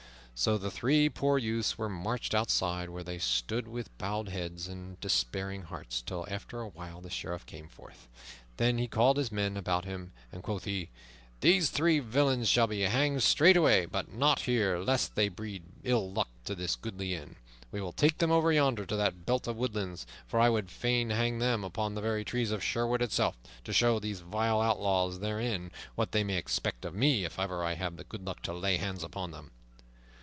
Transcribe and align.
So 0.33 0.57
the 0.57 0.71
three 0.71 1.07
poor 1.07 1.37
youths 1.37 1.77
were 1.77 1.87
marched 1.87 2.33
outside, 2.33 2.89
where 2.89 3.03
they 3.03 3.19
stood 3.19 3.67
with 3.67 3.95
bowed 3.99 4.29
heads 4.29 4.67
and 4.67 4.99
despairing 4.99 5.61
hearts, 5.61 6.01
till 6.01 6.25
after 6.27 6.61
a 6.61 6.67
while 6.67 6.99
the 6.99 7.11
Sheriff 7.11 7.45
came 7.45 7.67
forth. 7.67 8.07
Then 8.57 8.79
he 8.79 8.87
called 8.87 9.17
his 9.17 9.31
men 9.31 9.55
about 9.55 9.85
him, 9.85 10.13
and 10.31 10.41
quoth 10.41 10.63
he, 10.65 10.89
"These 11.41 11.69
three 11.69 11.99
villains 11.99 12.49
shall 12.49 12.65
be 12.65 12.81
hanged 12.81 13.21
straightway, 13.21 13.85
but 13.85 14.11
not 14.15 14.39
here, 14.39 14.79
lest 14.79 15.13
they 15.13 15.29
breed 15.29 15.61
ill 15.83 16.11
luck 16.11 16.29
to 16.45 16.55
this 16.55 16.75
goodly 16.75 17.13
inn. 17.13 17.35
We 17.71 17.79
will 17.79 17.93
take 17.93 18.17
them 18.17 18.31
over 18.31 18.51
yonder 18.51 18.87
to 18.87 18.95
that 18.95 19.27
belt 19.27 19.47
of 19.47 19.57
woodlands, 19.57 20.07
for 20.25 20.39
I 20.39 20.49
would 20.49 20.71
fain 20.71 21.11
hang 21.11 21.37
them 21.37 21.63
upon 21.63 21.93
the 21.93 22.01
very 22.01 22.25
trees 22.25 22.49
of 22.49 22.63
Sherwood 22.63 23.03
itself, 23.03 23.37
to 23.63 23.73
show 23.73 23.99
those 23.99 24.21
vile 24.21 24.59
outlaws 24.59 25.19
therein 25.19 25.69
what 25.93 26.13
they 26.13 26.23
may 26.23 26.37
expect 26.37 26.83
of 26.83 26.95
me 26.95 27.25
if 27.25 27.37
I 27.37 27.43
ever 27.43 27.75
have 27.75 27.97
the 27.97 28.03
good 28.03 28.25
luck 28.25 28.41
to 28.43 28.53
lay 28.53 28.77
hands 28.77 29.03
upon 29.03 29.29
them." 29.29 29.51